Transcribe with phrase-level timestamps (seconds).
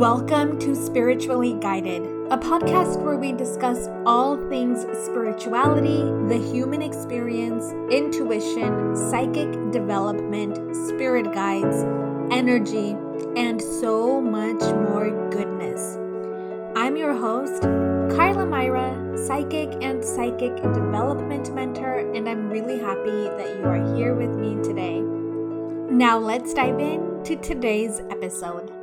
[0.00, 7.70] Welcome to Spiritually Guided, a podcast where we discuss all things spirituality, the human experience,
[7.92, 11.84] intuition, psychic development, spirit guides,
[12.32, 12.96] energy,
[13.36, 15.98] and so much more goodness.
[16.74, 17.60] I'm your host,
[18.16, 24.14] Karla Myra, psychic and psychic development mentor, and I'm really happy that you are here
[24.14, 25.02] with me today.
[25.94, 28.79] Now, let's dive in to today's episode.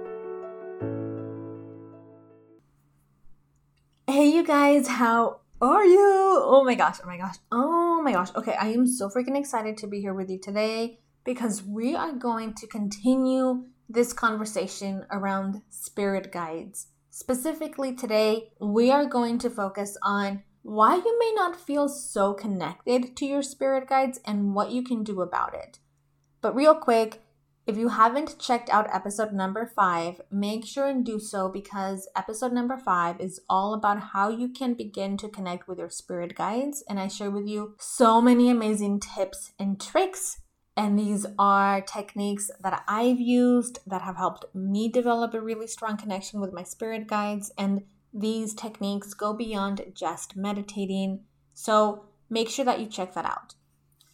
[4.09, 5.99] Hey, you guys, how are you?
[6.01, 8.29] Oh my gosh, oh my gosh, oh my gosh.
[8.37, 12.13] Okay, I am so freaking excited to be here with you today because we are
[12.13, 16.87] going to continue this conversation around spirit guides.
[17.09, 23.17] Specifically, today, we are going to focus on why you may not feel so connected
[23.17, 25.79] to your spirit guides and what you can do about it.
[26.39, 27.23] But, real quick,
[27.67, 32.53] if you haven't checked out episode number five, make sure and do so because episode
[32.53, 36.81] number five is all about how you can begin to connect with your spirit guides.
[36.87, 40.39] And I share with you so many amazing tips and tricks.
[40.77, 45.97] And these are techniques that I've used that have helped me develop a really strong
[45.97, 47.51] connection with my spirit guides.
[47.57, 47.81] And
[48.13, 51.25] these techniques go beyond just meditating.
[51.53, 53.55] So make sure that you check that out.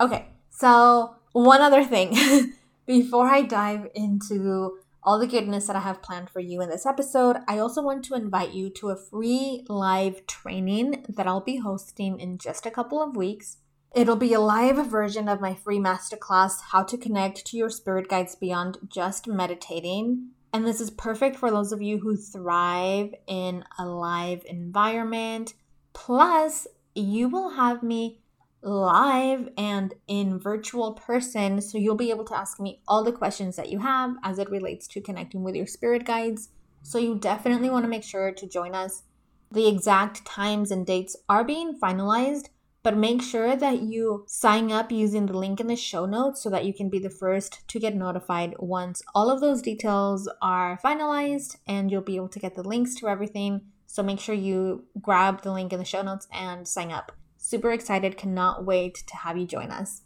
[0.02, 2.18] Okay, so one other thing.
[2.86, 6.86] Before I dive into all the goodness that I have planned for you in this
[6.86, 11.58] episode, I also want to invite you to a free live training that I'll be
[11.58, 13.58] hosting in just a couple of weeks.
[13.96, 18.10] It'll be a live version of my free masterclass, How to Connect to Your Spirit
[18.10, 20.32] Guides Beyond Just Meditating.
[20.52, 25.54] And this is perfect for those of you who thrive in a live environment.
[25.94, 28.20] Plus, you will have me
[28.64, 31.62] live and in virtual person.
[31.62, 34.50] So you'll be able to ask me all the questions that you have as it
[34.50, 36.50] relates to connecting with your spirit guides.
[36.82, 39.04] So you definitely want to make sure to join us.
[39.52, 42.50] The exact times and dates are being finalized,
[42.82, 46.50] but make sure that you sign up using the link in the show notes so
[46.50, 50.80] that you can be the first to get notified once all of those details are
[50.84, 53.62] finalized and you'll be able to get the links to everything.
[53.88, 57.12] So make sure you grab the link in the show notes and sign up.
[57.46, 60.04] Super excited, cannot wait to have you join us.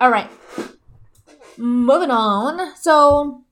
[0.00, 0.30] All right,
[1.58, 2.74] moving on.
[2.76, 3.44] So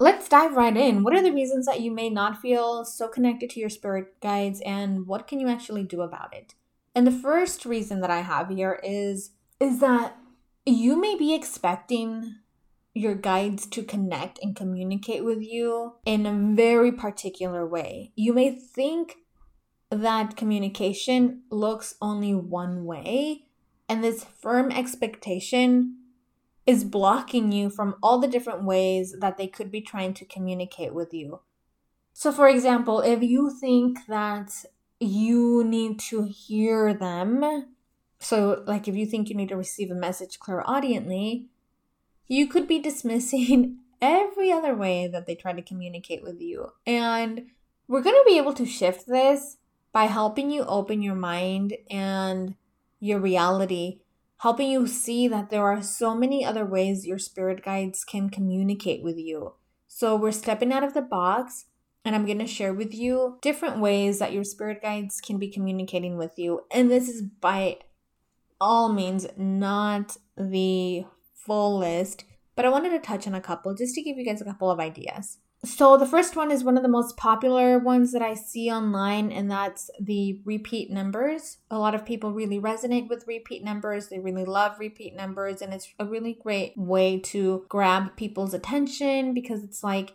[0.00, 1.04] let's dive right in.
[1.04, 4.60] What are the reasons that you may not feel so connected to your spirit guides,
[4.66, 6.56] and what can you actually do about it?
[6.96, 9.30] And the first reason that I have here is
[9.60, 10.16] is that
[10.66, 12.34] you may be expecting
[12.92, 18.10] your guides to connect and communicate with you in a very particular way.
[18.16, 19.18] You may think
[19.90, 23.46] that communication looks only one way,
[23.88, 25.96] and this firm expectation
[26.66, 30.92] is blocking you from all the different ways that they could be trying to communicate
[30.92, 31.40] with you.
[32.12, 34.52] So, for example, if you think that
[35.00, 37.68] you need to hear them,
[38.18, 41.46] so like if you think you need to receive a message clairaudiently,
[42.26, 46.72] you could be dismissing every other way that they try to communicate with you.
[46.86, 47.46] And
[47.86, 49.56] we're going to be able to shift this
[49.98, 52.54] by helping you open your mind and
[53.00, 53.98] your reality,
[54.36, 59.02] helping you see that there are so many other ways your spirit guides can communicate
[59.02, 59.54] with you.
[59.88, 61.64] So, we're stepping out of the box,
[62.04, 65.50] and I'm going to share with you different ways that your spirit guides can be
[65.50, 66.60] communicating with you.
[66.70, 67.78] And this is by
[68.60, 72.22] all means not the full list,
[72.54, 74.70] but I wanted to touch on a couple just to give you guys a couple
[74.70, 75.38] of ideas.
[75.64, 79.32] So the first one is one of the most popular ones that I see online,
[79.32, 81.58] and that's the repeat numbers.
[81.68, 84.08] A lot of people really resonate with repeat numbers.
[84.08, 89.34] They really love repeat numbers, and it's a really great way to grab people's attention
[89.34, 90.14] because it's like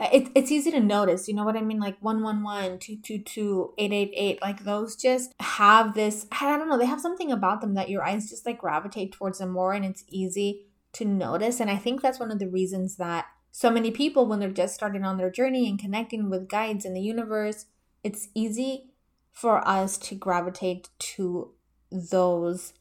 [0.00, 1.28] it, it's easy to notice.
[1.28, 1.78] You know what I mean?
[1.78, 7.30] Like 111, 222, 888, like those just have this, I don't know, they have something
[7.30, 11.04] about them that your eyes just like gravitate towards them more, and it's easy to
[11.04, 11.60] notice.
[11.60, 14.74] And I think that's one of the reasons that so many people, when they're just
[14.74, 17.66] starting on their journey and connecting with guides in the universe,
[18.02, 18.90] it's easy
[19.30, 21.52] for us to gravitate to
[21.90, 22.72] those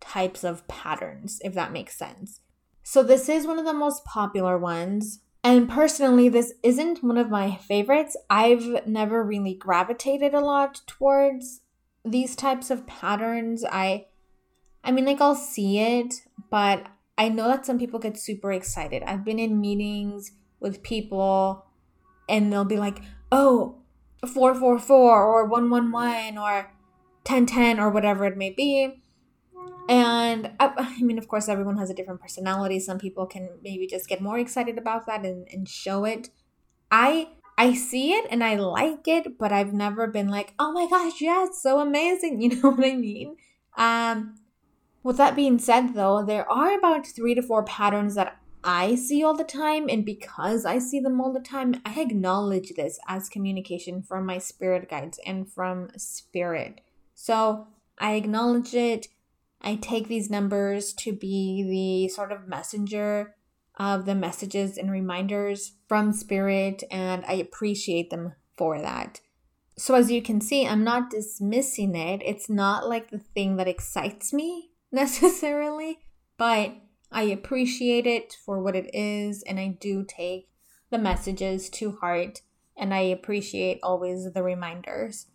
[0.00, 2.40] types of patterns, if that makes sense.
[2.84, 5.20] So, this is one of the most popular ones.
[5.44, 8.16] And personally, this isn't one of my favorites.
[8.30, 11.62] I've never really gravitated a lot towards
[12.04, 13.64] these types of patterns.
[13.64, 14.06] I
[14.84, 16.14] I mean like I'll see it,
[16.48, 16.86] but
[17.18, 19.02] I know that some people get super excited.
[19.02, 21.66] I've been in meetings with people
[22.28, 23.82] and they'll be like, oh,
[24.26, 26.72] 444 or 111 or
[27.24, 29.02] 1010 or whatever it may be.
[29.88, 32.78] And I, I, mean, of course, everyone has a different personality.
[32.78, 36.30] Some people can maybe just get more excited about that and, and show it.
[36.90, 40.88] I I see it and I like it, but I've never been like, oh my
[40.88, 42.40] gosh, yes, so amazing.
[42.42, 43.36] You know what I mean?
[43.76, 44.36] Um,
[45.02, 49.24] with that being said, though, there are about three to four patterns that I see
[49.24, 53.28] all the time, and because I see them all the time, I acknowledge this as
[53.28, 56.80] communication from my spirit guides and from spirit.
[57.14, 57.66] So
[57.98, 59.08] I acknowledge it.
[59.60, 63.34] I take these numbers to be the sort of messenger
[63.76, 69.20] of the messages and reminders from spirit, and I appreciate them for that.
[69.76, 72.22] So, as you can see, I'm not dismissing it.
[72.24, 75.98] It's not like the thing that excites me necessarily,
[76.38, 76.74] but
[77.10, 80.48] I appreciate it for what it is, and I do take
[80.90, 82.42] the messages to heart,
[82.76, 85.26] and I appreciate always the reminders.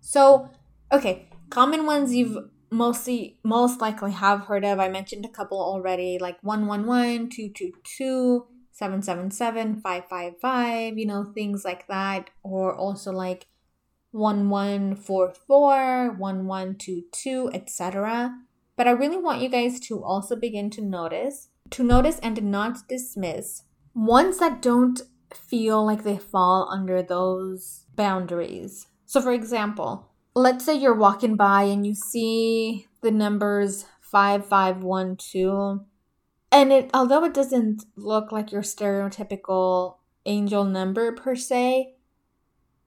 [0.00, 0.50] So,
[0.92, 2.36] okay, common ones you've
[2.70, 4.78] mostly most likely have heard of.
[4.78, 12.30] I mentioned a couple already, like 111, 222, 777, 555, you know, things like that,
[12.42, 13.46] or also like
[14.12, 18.32] 1144, 1122, etc.
[18.76, 22.88] But I really want you guys to also begin to notice, to notice and not
[22.88, 23.62] dismiss
[23.94, 25.00] ones that don't
[25.34, 28.86] feel like they fall under those boundaries.
[29.06, 35.80] So, for example, let's say you're walking by and you see the numbers 5512
[36.52, 41.95] and it although it doesn't look like your stereotypical angel number per se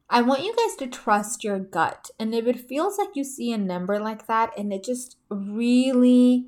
[0.10, 2.10] I want you guys to trust your gut.
[2.20, 6.48] And if it feels like you see a number like that and it just really,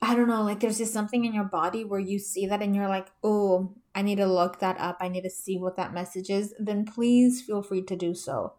[0.00, 2.76] I don't know, like there's just something in your body where you see that and
[2.76, 4.98] you're like, oh, I need to look that up.
[5.00, 6.54] I need to see what that message is.
[6.58, 8.54] Then please feel free to do so.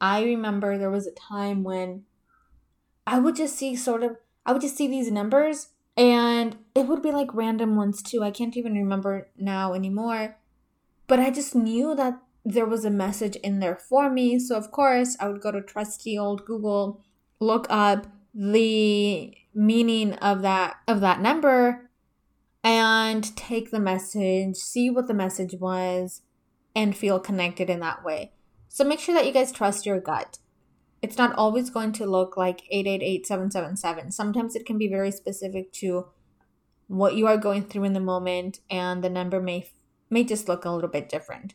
[0.00, 2.04] I remember there was a time when
[3.06, 7.02] I would just see sort of, I would just see these numbers and it would
[7.02, 8.22] be like random ones too.
[8.22, 10.36] I can't even remember now anymore.
[11.06, 14.38] But I just knew that there was a message in there for me.
[14.38, 17.02] So, of course, I would go to trusty old Google,
[17.40, 21.90] look up the meaning of that of that number
[22.62, 26.22] and take the message, see what the message was
[26.74, 28.32] and feel connected in that way.
[28.68, 30.38] So make sure that you guys trust your gut.
[31.00, 34.10] It's not always going to look like 888777.
[34.10, 36.06] Sometimes it can be very specific to
[36.88, 39.70] what you are going through in the moment and the number may
[40.10, 41.54] may just look a little bit different.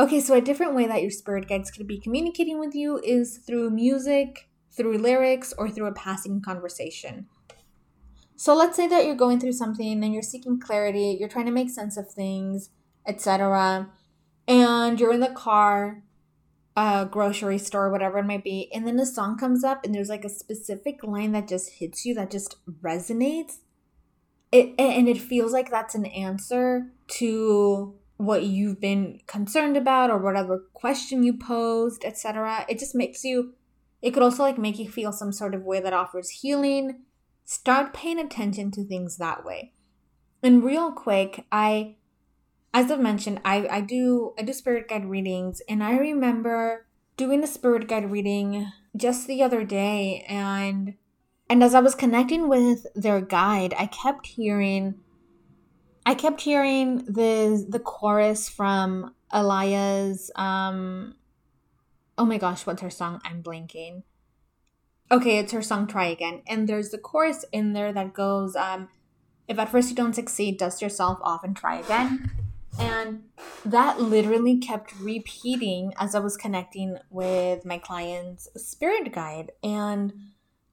[0.00, 3.36] Okay, so a different way that your spirit guides could be communicating with you is
[3.36, 7.26] through music, through lyrics, or through a passing conversation.
[8.34, 11.52] So let's say that you're going through something and you're seeking clarity, you're trying to
[11.52, 12.70] make sense of things,
[13.06, 13.90] etc.
[14.48, 16.02] And you're in the car,
[16.74, 20.08] a grocery store, whatever it might be, and then a song comes up and there's
[20.08, 23.58] like a specific line that just hits you that just resonates.
[24.50, 26.86] It and it feels like that's an answer
[27.18, 32.66] to what you've been concerned about or whatever question you posed, etc.
[32.68, 33.54] It just makes you
[34.02, 37.02] it could also like make you feel some sort of way that offers healing.
[37.46, 39.72] Start paying attention to things that way.
[40.42, 41.96] And real quick, I
[42.74, 46.86] as I've mentioned, I, I do I do spirit guide readings and I remember
[47.16, 50.94] doing a spirit guide reading just the other day and
[51.48, 55.00] and as I was connecting with their guide, I kept hearing
[56.06, 61.14] I kept hearing the the chorus from Aaliyah's um
[62.18, 63.20] oh my gosh, what's her song?
[63.24, 64.02] I'm blanking.
[65.10, 66.42] Okay, it's her song Try Again.
[66.46, 68.88] And there's the chorus in there that goes, um,
[69.48, 72.30] if at first you don't succeed, dust yourself off and try again.
[72.78, 73.24] And
[73.64, 79.52] that literally kept repeating as I was connecting with my client's spirit guide.
[79.62, 80.12] And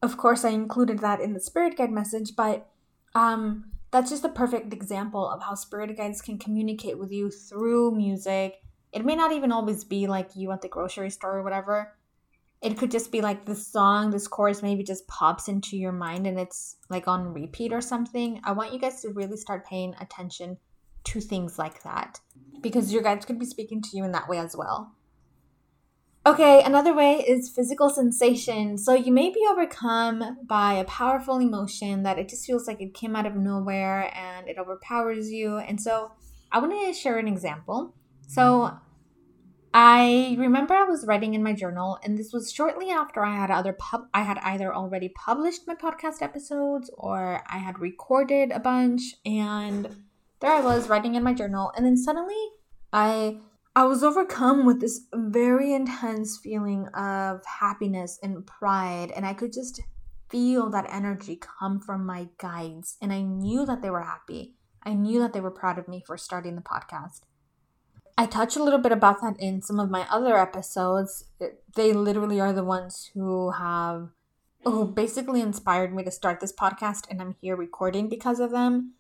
[0.04, 2.70] of course I included that in the spirit guide message, but
[3.16, 7.96] um that's just a perfect example of how spirit guides can communicate with you through
[7.96, 8.62] music.
[8.92, 11.94] It may not even always be like you at the grocery store or whatever.
[12.62, 16.26] It could just be like this song, this chorus maybe just pops into your mind
[16.26, 18.42] and it's like on repeat or something.
[18.44, 20.58] I want you guys to really start paying attention
[21.06, 22.20] to things like that
[22.62, 24.97] because your guides could be speaking to you in that way as well.
[26.28, 28.78] Okay, another way is physical sensation.
[28.78, 32.94] So you may be overcome by a powerful emotion that it just feels like it
[32.94, 35.56] came out of nowhere and it overpowers you.
[35.60, 36.12] And so
[36.52, 37.96] I want to share an example.
[38.28, 38.78] So
[39.74, 43.50] I remember I was writing in my journal, and this was shortly after I had
[43.50, 48.60] other pub I had either already published my podcast episodes or I had recorded a
[48.60, 49.96] bunch, and
[50.42, 52.36] there I was writing in my journal, and then suddenly
[52.92, 53.40] I
[53.78, 59.54] I was overcome with this very intense feeling of happiness and pride, and I could
[59.54, 59.80] just
[60.32, 62.98] feel that energy come from my guides.
[63.04, 64.56] And I knew that they were happy.
[64.82, 67.22] I knew that they were proud of me for starting the podcast.
[68.18, 71.26] I touch a little bit about that in some of my other episodes.
[71.76, 74.10] They literally are the ones who have
[74.64, 78.96] who basically inspired me to start this podcast and I'm here recording because of them.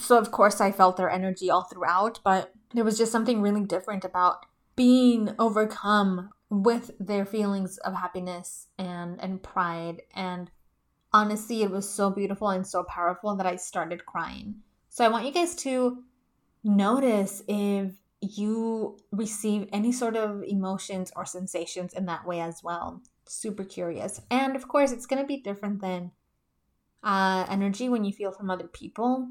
[0.00, 3.64] So of course I felt their energy all throughout, but there was just something really
[3.64, 10.50] different about being overcome with their feelings of happiness and and pride and
[11.12, 14.56] honestly it was so beautiful and so powerful that I started crying.
[14.88, 16.04] So I want you guys to
[16.62, 23.02] notice if you receive any sort of emotions or sensations in that way as well.
[23.26, 24.20] Super curious.
[24.30, 26.12] And of course, it's going to be different than
[27.02, 29.28] uh, energy when you feel from other people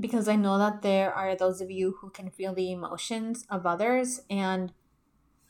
[0.00, 3.66] because I know that there are those of you who can feel the emotions of
[3.66, 4.72] others and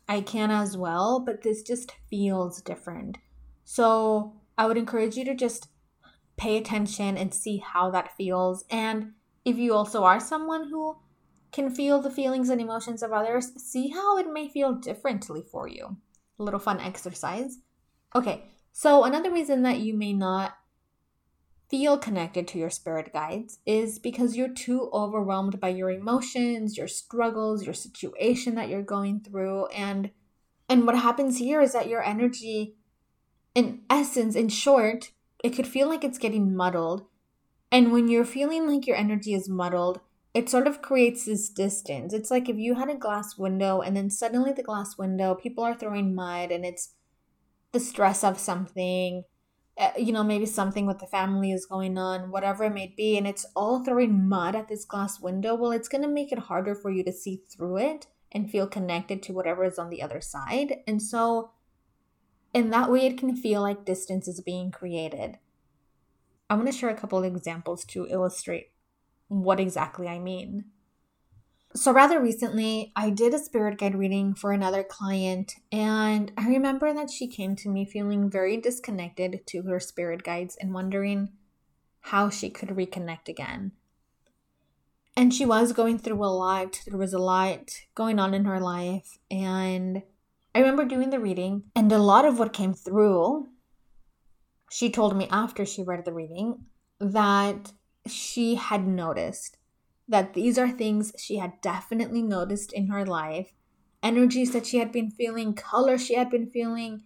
[0.08, 3.18] I can as well, but this just feels different.
[3.64, 5.68] So I would encourage you to just
[6.37, 8.64] pay attention and see how that feels.
[8.70, 9.12] And
[9.44, 10.96] if you also are someone who
[11.52, 15.68] can feel the feelings and emotions of others, see how it may feel differently for
[15.68, 15.96] you.
[16.38, 17.58] A little fun exercise.
[18.14, 20.54] Okay, so another reason that you may not
[21.73, 26.87] feel connected to your spirit guides is because you're too overwhelmed by your emotions, your
[26.87, 30.11] struggles, your situation that you're going through and
[30.69, 32.76] and what happens here is that your energy
[33.55, 35.12] in essence in short,
[35.43, 37.07] it could feel like it's getting muddled.
[37.71, 40.00] And when you're feeling like your energy is muddled,
[40.35, 42.12] it sort of creates this distance.
[42.12, 45.64] It's like if you had a glass window and then suddenly the glass window, people
[45.64, 46.95] are throwing mud and it's
[47.73, 49.25] the stress of something,
[49.79, 53.17] Eh, you know, maybe something with the family is going on, whatever it may be,
[53.17, 55.55] and it's all throwing mud at this glass window.
[55.55, 58.67] Well, it's going to make it harder for you to see through it and feel
[58.67, 60.76] connected to whatever is on the other side.
[60.87, 61.52] And so,
[62.52, 65.38] in that way, it can feel like distance is being created.
[66.50, 68.73] I want to share a couple of examples to illustrate
[69.29, 70.67] what exactly I mean.
[71.75, 76.93] So, rather recently, I did a spirit guide reading for another client, and I remember
[76.93, 81.31] that she came to me feeling very disconnected to her spirit guides and wondering
[82.00, 83.73] how she could reconnect again.
[85.17, 86.83] And she was going through a lot.
[86.87, 89.19] There was a lot going on in her life.
[89.31, 90.02] And
[90.55, 93.49] I remember doing the reading, and a lot of what came through,
[94.71, 96.67] she told me after she read the reading
[97.00, 97.73] that
[98.07, 99.57] she had noticed
[100.09, 103.52] that these are things she had definitely noticed in her life
[104.02, 107.02] energies that she had been feeling, color she had been feeling,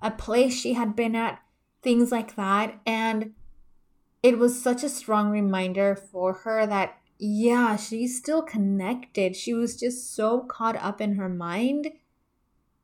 [0.00, 1.40] a place she had been at,
[1.82, 2.80] things like that.
[2.86, 3.32] And
[4.22, 9.34] it was such a strong reminder for her that, yeah, she's still connected.
[9.34, 11.90] She was just so caught up in her mind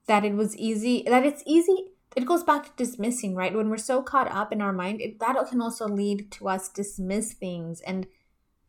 [0.07, 3.55] that it was easy, that it's easy it goes back to dismissing, right?
[3.55, 6.69] When we're so caught up in our mind, it, that can also lead to us
[6.69, 8.07] dismiss things and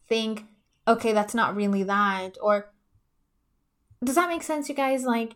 [0.07, 0.45] think,
[0.87, 2.37] okay, that's not really that.
[2.41, 2.71] Or
[4.03, 5.03] does that make sense, you guys?
[5.03, 5.35] Like,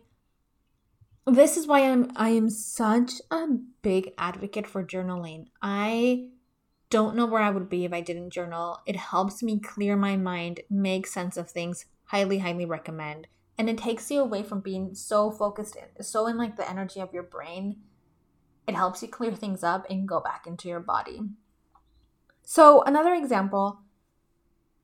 [1.26, 3.46] this is why I'm I am such a
[3.82, 5.46] big advocate for journaling.
[5.60, 6.28] I
[6.90, 8.80] don't know where I would be if I didn't journal.
[8.86, 11.84] It helps me clear my mind, make sense of things.
[12.06, 13.26] Highly, highly recommend.
[13.58, 17.12] And it takes you away from being so focused, so in like the energy of
[17.12, 17.76] your brain
[18.68, 21.22] it helps you clear things up and go back into your body.
[22.42, 23.80] So, another example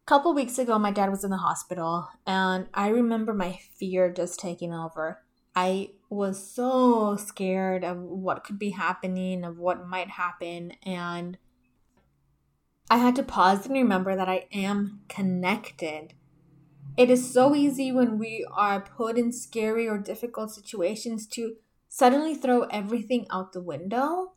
[0.07, 4.39] couple weeks ago, my dad was in the hospital, and I remember my fear just
[4.39, 5.23] taking over.
[5.57, 11.39] I was so scared of what could be happening, of what might happen, and
[12.91, 16.15] I had to pause and remember that I am connected.
[16.97, 21.57] It is so easy when we are put in scary or difficult situations to
[21.89, 24.33] suddenly throw everything out the window.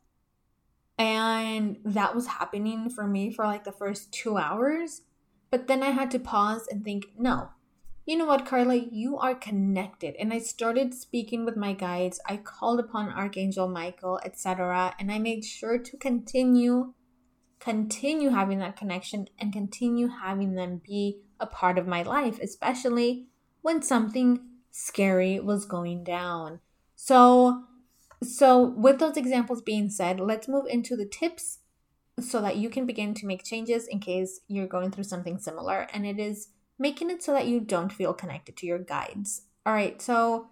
[0.96, 5.02] And that was happening for me for like the first two hours.
[5.50, 7.50] But then I had to pause and think, no,
[8.08, 10.14] you know what, Karla, you are connected.
[10.18, 12.20] And I started speaking with my guides.
[12.26, 14.94] I called upon Archangel Michael, etc.
[14.98, 16.94] And I made sure to continue,
[17.60, 23.28] continue having that connection and continue having them be a part of my life, especially
[23.60, 24.40] when something
[24.70, 26.60] scary was going down.
[26.96, 27.64] So,
[28.22, 31.58] so with those examples being said, let's move into the tips
[32.22, 35.86] so that you can begin to make changes in case you're going through something similar.
[35.92, 36.48] And it is
[36.78, 39.42] making it so that you don't feel connected to your guides.
[39.66, 40.48] All right, so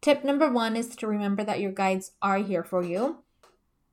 [0.00, 3.22] tip number one is to remember that your guides are here for you.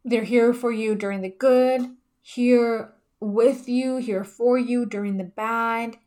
[0.06, 5.24] They're here for you during the good, here with you, here for you during the
[5.24, 5.98] bad,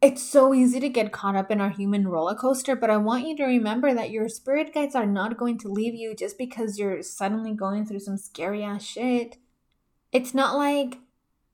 [0.00, 3.26] it's so easy to get caught up in our human roller coaster, but I want
[3.26, 6.78] you to remember that your spirit guides are not going to leave you just because
[6.78, 9.38] you're suddenly going through some scary ass shit.
[10.12, 10.98] It's not like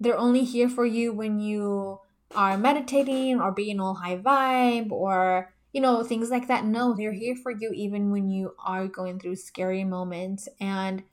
[0.00, 2.00] they're only here for you when you
[2.34, 7.12] are meditating or being all high vibe or you know things like that no they're
[7.12, 11.04] here for you even when you are going through scary moments and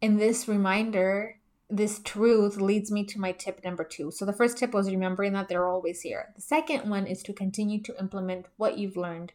[0.00, 1.36] in this reminder
[1.68, 4.10] this truth leads me to my tip number two.
[4.10, 6.32] So, the first tip was remembering that they're always here.
[6.36, 9.32] The second one is to continue to implement what you've learned.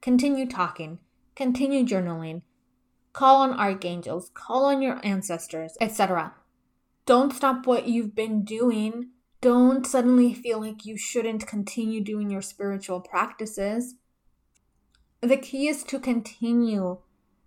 [0.00, 0.98] Continue talking,
[1.34, 2.42] continue journaling,
[3.12, 6.34] call on archangels, call on your ancestors, etc.
[7.04, 9.10] Don't stop what you've been doing.
[9.40, 13.96] Don't suddenly feel like you shouldn't continue doing your spiritual practices.
[15.20, 16.98] The key is to continue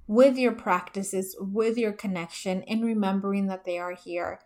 [0.07, 4.39] with your practices, with your connection, and remembering that they are here.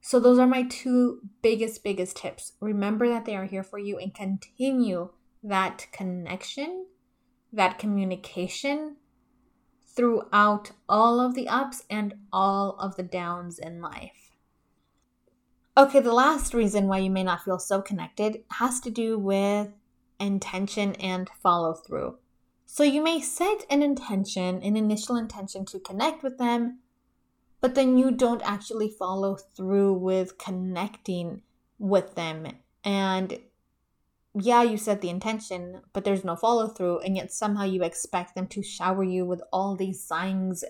[0.00, 2.52] So, those are my two biggest, biggest tips.
[2.60, 5.10] Remember that they are here for you and continue
[5.42, 6.86] that connection,
[7.52, 8.96] that communication
[9.86, 14.23] throughout all of the ups and all of the downs in life.
[15.76, 19.72] Okay, the last reason why you may not feel so connected has to do with
[20.20, 22.18] intention and follow through.
[22.64, 26.78] So you may set an intention, an initial intention to connect with them,
[27.60, 31.42] but then you don't actually follow through with connecting
[31.80, 32.46] with them.
[32.84, 33.40] And
[34.32, 38.36] yeah, you set the intention, but there's no follow through, and yet somehow you expect
[38.36, 40.64] them to shower you with all these signs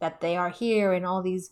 [0.00, 1.50] that they are here and all these.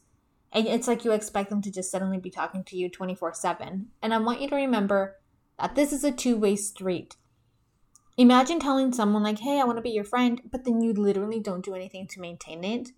[0.53, 3.89] And it's like you expect them to just suddenly be talking to you 24 7.
[4.03, 5.17] And I want you to remember
[5.59, 7.17] that this is a two way street.
[8.17, 11.39] Imagine telling someone, like, hey, I want to be your friend, but then you literally
[11.39, 12.89] don't do anything to maintain it.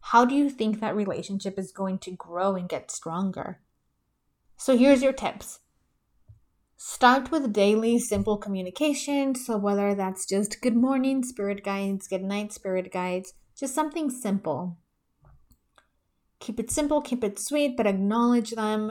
[0.00, 3.60] How do you think that relationship is going to grow and get stronger?
[4.56, 5.60] So here's your tips.
[6.76, 9.34] Start with daily simple communication.
[9.34, 14.78] So, whether that's just good morning spirit guides, good night spirit guides, just something simple.
[16.42, 18.90] Keep it simple, keep it sweet, but acknowledge them.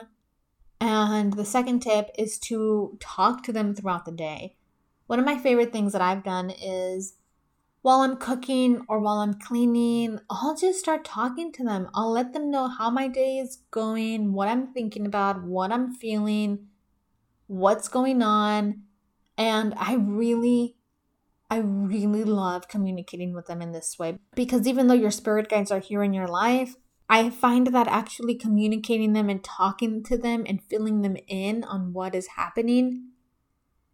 [0.79, 4.55] And the second tip is to talk to them throughout the day.
[5.07, 7.15] One of my favorite things that I've done is
[7.81, 11.89] while I'm cooking or while I'm cleaning, I'll just start talking to them.
[11.93, 15.93] I'll let them know how my day is going, what I'm thinking about, what I'm
[15.93, 16.67] feeling,
[17.47, 18.83] what's going on.
[19.37, 20.77] And I really,
[21.49, 25.69] I really love communicating with them in this way because even though your spirit guides
[25.69, 26.77] are here in your life,
[27.11, 31.91] I find that actually communicating them and talking to them and filling them in on
[31.91, 33.09] what is happening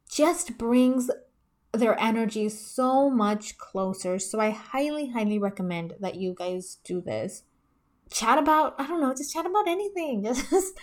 [0.07, 1.09] just brings
[1.73, 4.19] their energy so much closer.
[4.19, 7.41] So I highly, highly recommend that you guys do this.
[8.11, 10.23] Chat about, I don't know, just chat about anything.
[10.23, 10.79] Just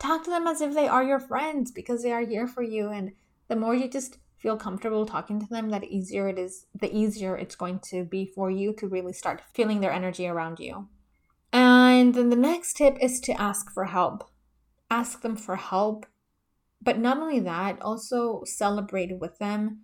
[0.00, 2.88] talk to them as if they are your friends because they are here for you.
[2.88, 3.12] And
[3.46, 7.36] the more you just feel comfortable talking to them, that easier it is, the easier
[7.36, 10.88] it's going to be for you to really start feeling their energy around you.
[11.98, 14.30] And then the next tip is to ask for help.
[14.90, 16.06] Ask them for help
[16.80, 19.80] but not only that, also celebrate with them.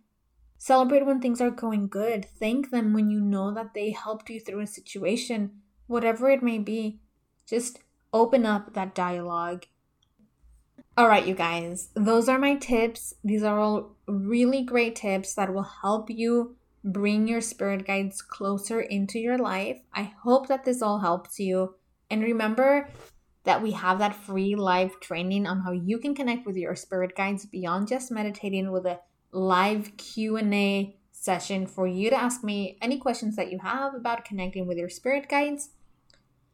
[0.58, 2.26] Celebrate when things are going good.
[2.38, 5.50] Thank them when you know that they helped you through a situation,
[5.86, 7.00] whatever it may be.
[7.46, 7.80] Just
[8.12, 9.66] open up that dialogue.
[10.96, 13.14] All right, you guys, those are my tips.
[13.24, 18.80] These are all really great tips that will help you bring your spirit guides closer
[18.80, 19.80] into your life.
[19.92, 21.74] I hope that this all helps you.
[22.14, 22.88] And remember
[23.42, 27.16] that we have that free live training on how you can connect with your spirit
[27.16, 29.00] guides beyond just meditating with a
[29.32, 34.68] live Q&A session for you to ask me any questions that you have about connecting
[34.68, 35.70] with your spirit guides.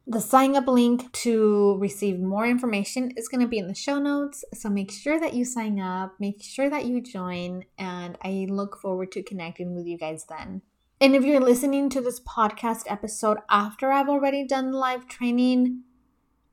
[0.07, 3.99] The sign up link to receive more information is going to be in the show
[3.99, 4.43] notes.
[4.55, 8.79] So make sure that you sign up, make sure that you join, and I look
[8.81, 10.63] forward to connecting with you guys then.
[11.01, 15.81] And if you're listening to this podcast episode after I've already done live training,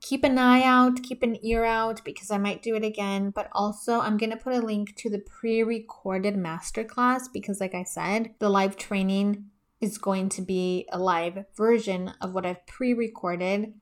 [0.00, 3.28] keep an eye out, keep an ear out because I might do it again.
[3.28, 7.74] But also, I'm going to put a link to the pre recorded masterclass because, like
[7.74, 9.50] I said, the live training
[9.82, 13.74] is going to be a live version of what I've pre recorded.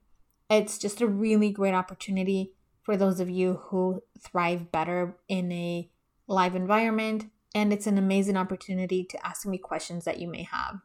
[0.51, 5.89] It's just a really great opportunity for those of you who thrive better in a
[6.27, 7.27] live environment.
[7.57, 10.81] And it's an amazing opportunity to ask me questions that you may have.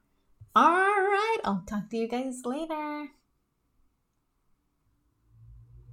[0.56, 3.10] All right, I'll talk to you guys later.